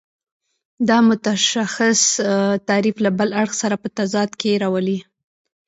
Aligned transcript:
دا 0.89 0.97
متشخص 1.09 2.01
تعریف 2.67 2.95
له 3.05 3.09
بل 3.19 3.29
اړخ 3.41 3.51
سره 3.61 3.75
په 3.83 3.87
تضاد 3.97 4.29
کې 4.41 4.59
راولي. 4.63 4.99